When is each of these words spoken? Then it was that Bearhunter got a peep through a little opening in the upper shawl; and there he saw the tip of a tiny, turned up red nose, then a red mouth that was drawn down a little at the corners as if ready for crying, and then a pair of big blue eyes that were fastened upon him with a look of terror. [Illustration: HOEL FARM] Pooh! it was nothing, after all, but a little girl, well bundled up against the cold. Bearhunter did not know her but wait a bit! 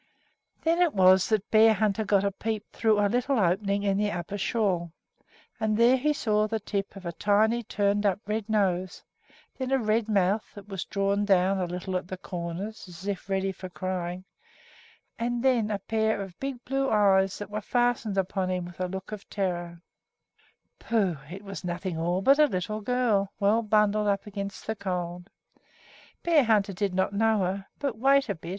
Then 0.63 0.81
it 0.81 0.95
was 0.95 1.29
that 1.29 1.51
Bearhunter 1.51 2.03
got 2.07 2.23
a 2.23 2.31
peep 2.31 2.65
through 2.73 2.99
a 2.99 3.05
little 3.05 3.37
opening 3.39 3.83
in 3.83 3.97
the 3.97 4.09
upper 4.09 4.35
shawl; 4.39 4.93
and 5.59 5.77
there 5.77 5.95
he 5.95 6.11
saw 6.11 6.47
the 6.47 6.59
tip 6.59 6.95
of 6.95 7.05
a 7.05 7.11
tiny, 7.11 7.61
turned 7.61 8.03
up 8.03 8.19
red 8.25 8.49
nose, 8.49 9.03
then 9.59 9.71
a 9.71 9.77
red 9.77 10.09
mouth 10.09 10.55
that 10.55 10.67
was 10.67 10.85
drawn 10.85 11.23
down 11.23 11.59
a 11.59 11.67
little 11.67 11.95
at 11.95 12.07
the 12.07 12.17
corners 12.17 12.87
as 12.87 13.05
if 13.05 13.29
ready 13.29 13.51
for 13.51 13.69
crying, 13.69 14.25
and 15.19 15.43
then 15.43 15.69
a 15.69 15.77
pair 15.77 16.19
of 16.19 16.39
big 16.39 16.65
blue 16.65 16.89
eyes 16.89 17.37
that 17.37 17.51
were 17.51 17.61
fastened 17.61 18.17
upon 18.17 18.49
him 18.49 18.65
with 18.65 18.79
a 18.79 18.87
look 18.87 19.11
of 19.11 19.29
terror. 19.29 19.83
[Illustration: 20.89 20.97
HOEL 20.97 21.13
FARM] 21.17 21.27
Pooh! 21.27 21.35
it 21.35 21.43
was 21.43 21.63
nothing, 21.63 21.95
after 21.97 22.03
all, 22.03 22.21
but 22.23 22.39
a 22.39 22.47
little 22.47 22.81
girl, 22.81 23.31
well 23.39 23.61
bundled 23.61 24.07
up 24.07 24.25
against 24.25 24.65
the 24.65 24.75
cold. 24.75 25.29
Bearhunter 26.23 26.73
did 26.73 26.95
not 26.95 27.13
know 27.13 27.37
her 27.41 27.67
but 27.77 27.99
wait 27.99 28.29
a 28.29 28.33
bit! 28.33 28.49